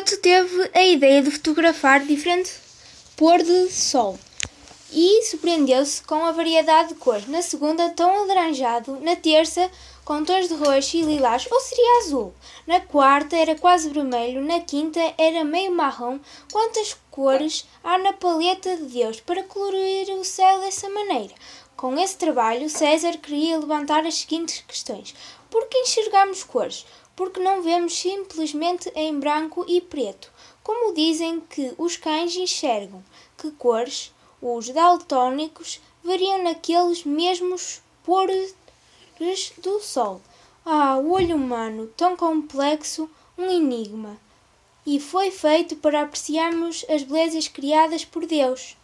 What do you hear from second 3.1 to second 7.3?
pôr de sol e surpreendeu-se com a variedade de cores.